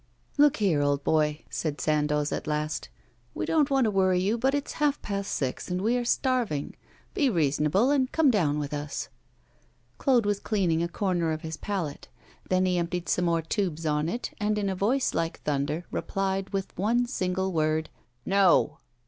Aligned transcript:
'Look 0.39 0.57
here, 0.57 0.81
old 0.81 1.03
boy,' 1.03 1.43
said 1.51 1.79
Sandoz 1.79 2.31
at 2.31 2.47
last, 2.47 2.89
'we 3.35 3.45
don't 3.45 3.69
want 3.69 3.83
to 3.85 3.91
worry 3.91 4.19
you, 4.19 4.35
but 4.35 4.55
it's 4.55 4.73
half 4.81 4.99
past 5.03 5.31
six, 5.31 5.69
and 5.69 5.79
we 5.79 5.95
are 5.95 6.03
starving. 6.03 6.75
Be 7.13 7.29
reasonable, 7.29 7.91
and 7.91 8.11
come 8.11 8.31
down 8.31 8.57
with 8.57 8.73
us.' 8.73 9.09
Claude 9.99 10.25
was 10.25 10.39
cleaning 10.39 10.81
a 10.81 10.87
corner 10.87 11.31
of 11.31 11.41
his 11.43 11.55
palette. 11.55 12.07
Then 12.49 12.65
he 12.65 12.79
emptied 12.79 13.09
some 13.09 13.25
more 13.25 13.43
tubes 13.43 13.85
on 13.85 14.09
it, 14.09 14.31
and, 14.39 14.57
in 14.57 14.69
a 14.69 14.75
voice 14.75 15.13
like 15.13 15.39
thunder, 15.41 15.85
replied 15.91 16.49
with 16.51 16.75
one 16.75 17.05
single 17.05 17.51
word, 17.53 17.87
'No. 18.25 18.79